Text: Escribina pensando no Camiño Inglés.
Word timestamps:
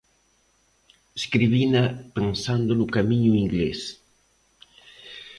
Escribina 1.19 1.81
pensando 2.17 2.71
no 2.75 2.85
Camiño 2.95 3.31
Inglés. 3.43 3.79